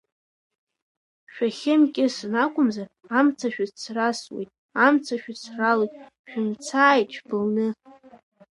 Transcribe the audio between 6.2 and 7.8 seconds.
шәымцааит шәбылны!